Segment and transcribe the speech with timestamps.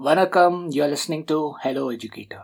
[0.00, 2.40] Vanakkam, you're listening to Hello Educator.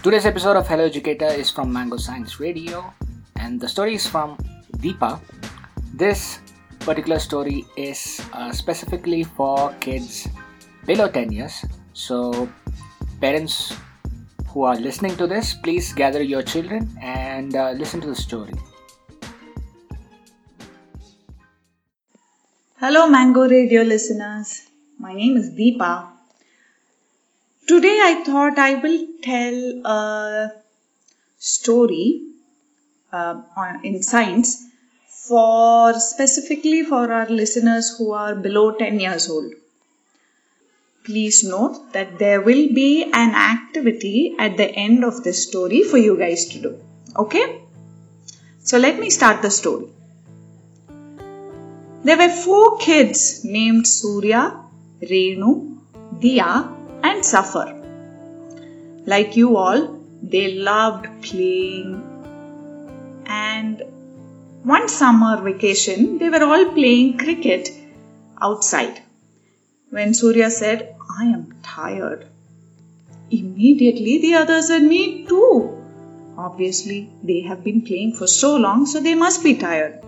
[0.00, 2.94] Today's episode of Hello Educator is from Mango Science Radio,
[3.34, 4.38] and the story is from
[4.78, 5.18] Deepa.
[5.92, 6.38] This
[6.86, 10.28] particular story is uh, specifically for kids
[10.86, 11.66] below 10 years.
[11.92, 12.48] So,
[13.20, 13.72] parents
[14.48, 18.54] who are listening to this, please gather your children and uh, listen to the story.
[22.78, 24.62] Hello, Mango Radio listeners.
[24.98, 26.08] My name is Deepa.
[27.68, 30.52] Today I thought I will tell a
[31.38, 32.22] story
[33.12, 34.66] uh, on, in science
[35.08, 39.52] for specifically for our listeners who are below 10 years old.
[41.04, 45.96] Please note that there will be an activity at the end of this story for
[45.96, 46.78] you guys to do.
[47.16, 47.62] Okay?
[48.60, 49.86] So let me start the story.
[52.04, 54.60] There were four kids named Surya,
[55.02, 55.78] Renu,
[56.18, 57.74] Diya, and Safar.
[59.06, 62.02] Like you all, they loved playing.
[63.26, 63.82] And
[64.62, 67.70] one summer vacation, they were all playing cricket
[68.40, 69.02] outside.
[69.90, 72.26] When Surya said, I am tired,
[73.28, 75.82] immediately the others said, Me too.
[76.38, 80.00] Obviously, they have been playing for so long, so they must be tired.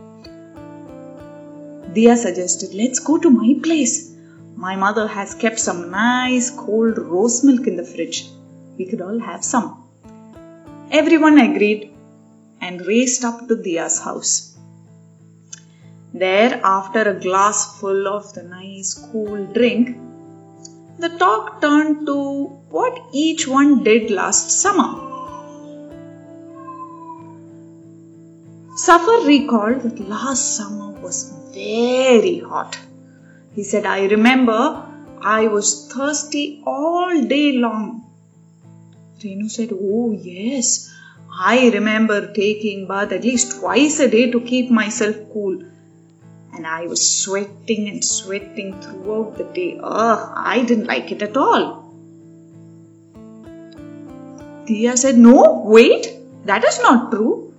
[1.95, 4.15] Diya suggested, Let's go to my place.
[4.55, 8.29] My mother has kept some nice cold rose milk in the fridge.
[8.79, 9.83] We could all have some.
[10.93, 11.93] Everyone agreed
[12.61, 14.52] and raced up to Diya's house.
[16.23, 19.97] There, after a glass full of the nice cool drink,
[21.01, 24.91] the talk turned to what each one did last summer.
[28.77, 31.19] Safar recalled that last summer was
[31.53, 32.79] very hot.
[33.57, 34.87] He said, I remember
[35.21, 38.05] I was thirsty all day long.
[39.19, 40.89] Renu said, Oh, yes.
[41.37, 45.72] I remember taking bath at least twice a day to keep myself cool.
[46.55, 49.79] And I was sweating and sweating throughout the day.
[49.83, 51.83] Ugh, I didn't like it at all.
[54.67, 56.07] Diya said, No, wait,
[56.45, 57.55] that is not true.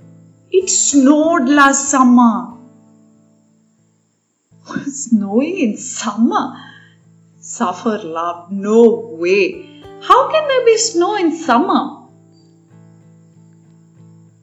[0.51, 2.53] It snowed last summer.
[4.85, 6.53] Snowing in summer?
[7.39, 8.51] Safar laughed.
[8.51, 9.83] No way.
[10.01, 12.03] How can there be snow in summer?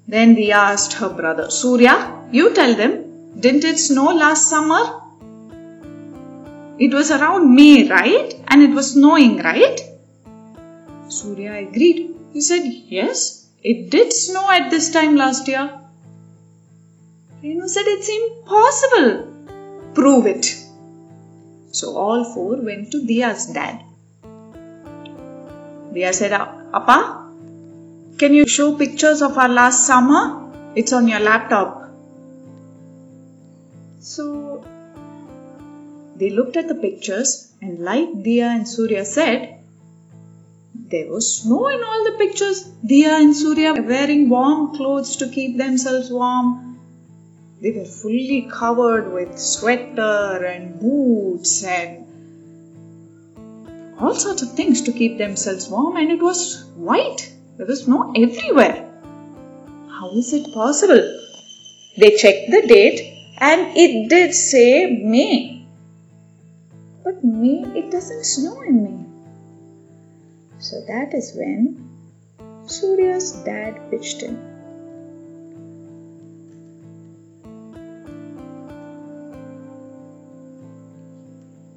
[0.08, 3.09] Then Diya asked her brother, Surya, you tell them,
[3.40, 4.82] didn't it snow last summer?
[6.78, 8.34] It was around May, right?
[8.48, 9.80] And it was snowing, right?
[11.08, 12.14] Surya agreed.
[12.32, 15.70] He said, Yes, it did snow at this time last year.
[17.42, 19.92] Renu said, It's impossible.
[19.94, 20.46] Prove it.
[21.72, 23.84] So all four went to Diya's dad.
[25.92, 27.30] Diya said, Appa,
[28.18, 30.52] can you show pictures of our last summer?
[30.76, 31.79] It's on your laptop.
[34.00, 34.64] So
[36.16, 39.58] they looked at the pictures, and like Diya and Surya said,
[40.74, 42.64] there was snow in all the pictures.
[42.84, 46.80] Diya and Surya were wearing warm clothes to keep themselves warm.
[47.60, 52.06] They were fully covered with sweater and boots and
[54.00, 57.30] all sorts of things to keep themselves warm, and it was white.
[57.58, 58.90] There was snow everywhere.
[59.90, 61.02] How is it possible?
[61.98, 65.64] They checked the date and it did say May.
[67.02, 69.00] But May, it doesn't snow in May.
[70.58, 71.88] So that is when
[72.66, 74.36] Surya's dad pitched in.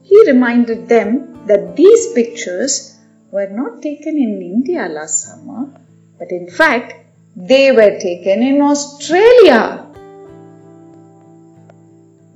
[0.03, 2.97] He reminded them that these pictures
[3.31, 5.71] were not taken in India last summer,
[6.19, 6.93] but in fact,
[7.35, 9.82] they were taken in Australia.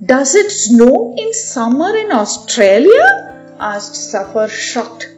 [0.04, 3.56] Does it snow in summer in Australia?
[3.58, 5.08] asked Safar, shocked.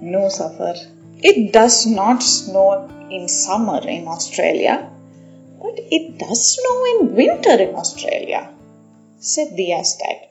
[0.00, 0.76] No, Safar,
[1.18, 4.88] it does not snow in summer in Australia,
[5.60, 8.48] but it does snow in winter in Australia,
[9.18, 10.28] said the dad.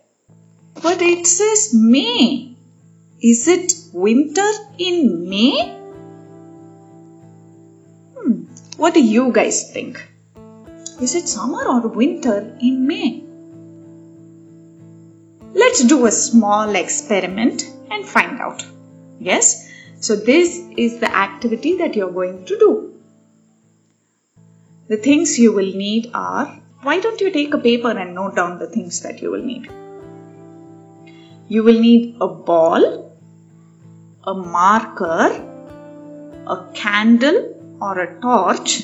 [0.82, 2.56] But it says May.
[3.22, 5.70] Is it winter in May?
[8.16, 8.46] Hmm.
[8.78, 10.02] What do you guys think?
[11.02, 13.26] Is it summer or winter in May?
[15.54, 18.66] Let's do a small experiment and find out.
[19.20, 19.70] Yes?
[20.00, 23.00] So, this is the activity that you're going to do.
[24.88, 28.58] The things you will need are why don't you take a paper and note down
[28.58, 29.70] the things that you will need?
[31.48, 33.14] You will need a ball,
[34.24, 35.46] a marker,
[36.48, 38.84] a candle or a torch,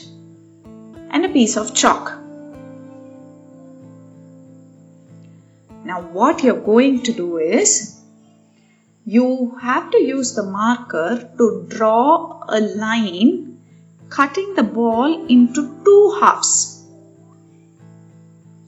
[1.10, 2.27] and a piece of chalk.
[5.98, 8.00] Now, what you're going to do is
[9.04, 13.58] you have to use the marker to draw a line
[14.10, 16.86] cutting the ball into two halves.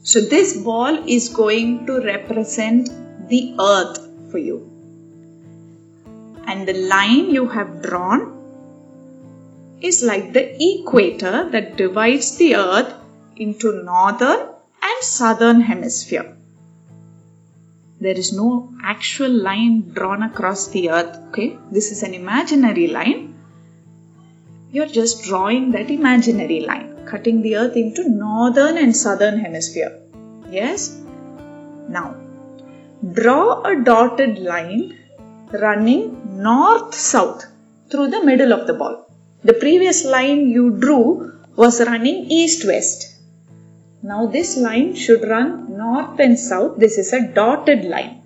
[0.02, 2.90] So, this ball is going to represent
[3.28, 4.00] the earth
[4.32, 4.58] for you.
[6.48, 8.26] And the line you have drawn
[9.80, 12.92] is like the equator that divides the earth
[13.36, 14.48] into northern
[14.82, 16.36] and southern hemisphere.
[18.00, 21.58] There is no actual line drawn across the earth, okay?
[21.70, 23.34] This is an imaginary line.
[24.72, 30.00] You're just drawing that imaginary line, cutting the earth into northern and southern hemisphere.
[30.50, 30.98] Yes?
[31.90, 32.16] Now,
[33.12, 34.96] draw a dotted line
[35.52, 37.44] running north south
[37.90, 39.12] through the middle of the ball.
[39.44, 43.09] The previous line you drew was running east west.
[44.10, 46.78] Now this line should run north and south.
[46.78, 48.22] This is a dotted line.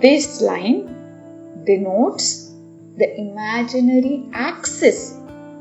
[0.00, 0.78] This line
[1.66, 2.50] denotes
[2.96, 5.12] the imaginary axis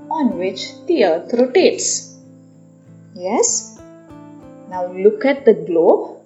[0.10, 2.16] on which the earth rotates.
[3.16, 3.81] Yes?
[4.69, 6.22] Now look at the globe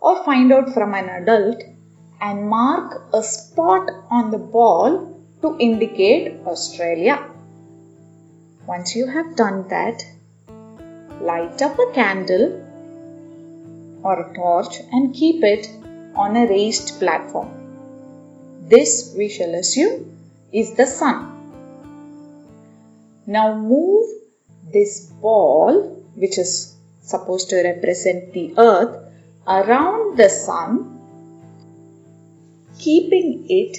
[0.00, 1.64] or find out from an adult
[2.20, 7.18] and mark a spot on the ball to indicate Australia.
[8.68, 10.13] Once you have done that,
[11.20, 12.60] light up a candle
[14.02, 15.68] or a torch and keep it
[16.14, 17.50] on a raised platform.
[18.68, 20.16] This, we shall assume,
[20.52, 21.30] is the sun.
[23.26, 24.08] Now move
[24.72, 25.82] this ball,
[26.14, 28.96] which is supposed to represent the earth,
[29.46, 30.98] around the sun,
[32.78, 33.78] keeping it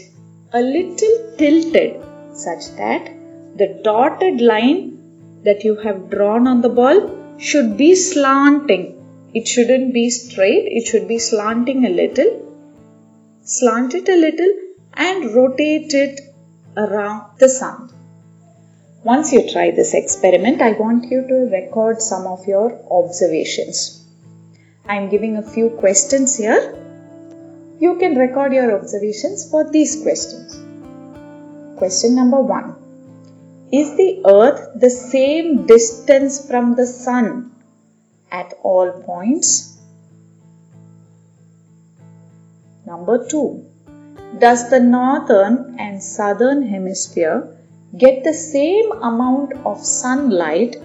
[0.54, 2.04] a little tilted
[2.34, 3.12] such that
[3.58, 4.98] the dotted line
[5.44, 8.92] that you have drawn on the ball should be slanting.
[9.34, 12.42] It shouldn't be straight, it should be slanting a little.
[13.44, 14.54] Slant it a little
[14.94, 16.22] and rotate it
[16.78, 17.92] around the sun.
[19.04, 24.04] Once you try this experiment, I want you to record some of your observations.
[24.88, 26.76] I am giving a few questions here
[27.80, 30.58] you can record your observations for these questions.
[31.78, 32.76] Question number one
[33.78, 37.52] Is the earth the same distance from the sun
[38.32, 39.78] at all points?
[42.86, 43.66] Number two
[44.44, 47.40] Does the northern and southern hemisphere
[48.04, 50.78] get the same amount of sunlight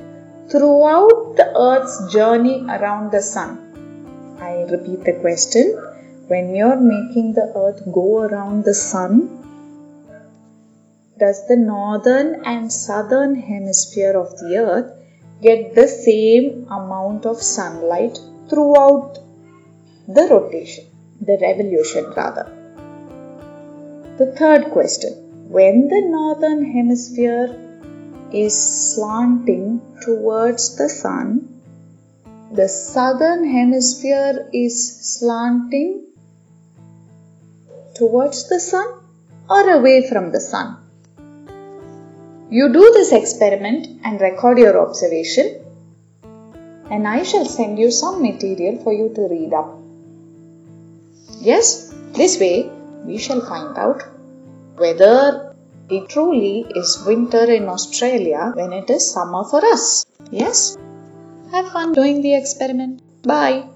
[0.51, 3.51] throughout the earth's journey around the sun?
[4.41, 5.77] I repeat the question
[6.29, 9.15] when you're making the earth go around the sun,
[11.21, 14.91] does the northern and southern hemisphere of the earth
[15.43, 18.19] get the same amount of sunlight
[18.49, 19.19] throughout
[20.09, 20.87] the rotation,
[21.21, 22.47] the revolution rather?
[24.17, 25.13] The third question
[25.51, 27.49] when the northern hemisphere
[28.33, 28.55] is
[28.95, 31.61] slanting towards the sun,
[32.53, 34.77] the southern hemisphere is
[35.19, 36.07] slanting
[37.95, 38.87] towards the sun
[39.49, 40.80] or away from the sun.
[42.50, 45.64] You do this experiment and record your observation,
[46.90, 49.78] and I shall send you some material for you to read up.
[51.40, 52.69] Yes, this way
[53.04, 54.02] we shall find out
[54.76, 55.54] whether
[55.88, 60.04] it truly is winter in Australia when it is summer for us.
[60.33, 60.76] Yes?
[61.52, 63.00] Have fun doing the experiment.
[63.23, 63.70] Bye.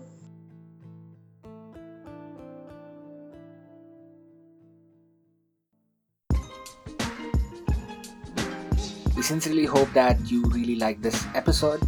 [9.25, 11.81] Sincerely hope that you really like this episode.